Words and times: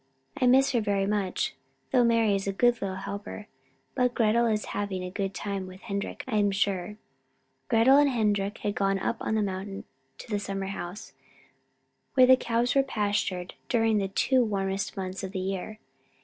"I 0.35 0.47
miss 0.47 0.71
her 0.71 0.81
very 0.81 1.05
much, 1.05 1.53
though 1.91 2.03
Mari 2.03 2.33
is 2.33 2.47
a 2.47 2.51
good 2.53 2.81
little 2.81 2.95
helper. 2.97 3.45
But 3.93 4.15
Gretel 4.15 4.47
is 4.47 4.65
having 4.73 5.03
a 5.03 5.11
good 5.11 5.35
time 5.35 5.67
with 5.67 5.81
Henrik, 5.81 6.23
I'm 6.27 6.49
sure." 6.49 6.97
Gretel 7.67 7.99
and 7.99 8.09
Henrik 8.09 8.57
had 8.57 8.73
gone 8.73 8.97
up 8.97 9.17
on 9.19 9.35
the 9.35 9.43
mountain 9.43 9.83
to 10.17 10.27
the 10.31 10.39
summer 10.39 10.65
house, 10.65 11.13
where 12.15 12.25
the 12.25 12.35
cows 12.35 12.73
were 12.73 12.81
pastured 12.81 13.53
during 13.69 13.99
the 13.99 14.07
two 14.07 14.43
warmest 14.43 14.97
months 14.97 15.23
of 15.23 15.33
the 15.33 15.39
year. 15.39 15.77